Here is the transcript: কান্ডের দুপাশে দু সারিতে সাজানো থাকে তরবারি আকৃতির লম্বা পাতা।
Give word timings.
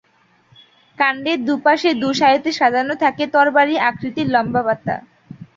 কান্ডের 0.97 1.39
দুপাশে 1.47 1.89
দু 2.01 2.09
সারিতে 2.19 2.51
সাজানো 2.59 2.93
থাকে 3.03 3.23
তরবারি 3.33 3.75
আকৃতির 3.89 4.27
লম্বা 4.33 4.61
পাতা। 4.67 4.95